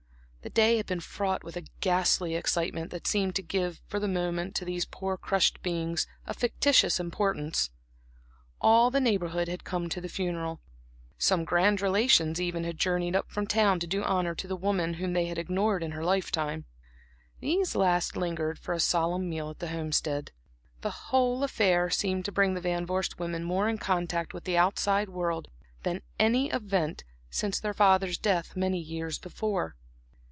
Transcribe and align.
The 0.43 0.49
day 0.49 0.77
had 0.77 0.87
been 0.87 1.01
fraught 1.01 1.43
with 1.43 1.55
a 1.55 1.65
ghastly 1.81 2.33
excitement 2.33 2.89
that 2.89 3.05
seemed 3.05 3.35
to 3.35 3.43
give 3.43 3.79
for 3.85 3.99
the 3.99 4.07
moment 4.07 4.55
to 4.55 4.65
these 4.65 4.85
poor 4.85 5.15
crushed 5.15 5.61
beings 5.61 6.07
a 6.25 6.33
fictitious 6.33 6.99
importance. 6.99 7.69
All 8.59 8.89
the 8.89 8.99
Neighborhood 8.99 9.47
had 9.47 9.63
come 9.63 9.87
to 9.89 10.01
the 10.01 10.09
funeral; 10.09 10.59
some 11.19 11.45
grand 11.45 11.79
relations 11.79 12.41
even 12.41 12.63
had 12.63 12.79
journeyed 12.79 13.15
up 13.15 13.29
from 13.29 13.45
town 13.45 13.79
to 13.81 13.85
do 13.87 14.01
honor 14.03 14.33
to 14.33 14.47
the 14.47 14.55
woman 14.55 14.95
whom 14.95 15.13
they 15.13 15.27
had 15.27 15.37
ignored 15.37 15.83
in 15.83 15.91
her 15.91 16.03
lifetime; 16.03 16.65
these 17.39 17.75
last 17.75 18.17
lingered 18.17 18.57
for 18.57 18.73
a 18.73 18.79
solemn 18.79 19.29
meal 19.29 19.51
at 19.51 19.59
the 19.59 19.67
Homestead. 19.67 20.31
The 20.81 20.89
whole 21.11 21.43
affair 21.43 21.91
seemed 21.91 22.25
to 22.25 22.31
bring 22.31 22.55
the 22.55 22.61
Van 22.61 22.87
Vorst 22.87 23.19
women 23.19 23.43
more 23.43 23.69
in 23.69 23.77
contact 23.77 24.33
with 24.33 24.45
the 24.45 24.57
outside 24.57 25.09
world 25.09 25.49
than 25.83 26.01
any 26.17 26.49
event 26.49 27.03
since 27.29 27.59
their 27.59 27.75
father's 27.75 28.17
death, 28.17 28.55
many 28.55 28.79
years 28.79 29.19
before. 29.19 29.75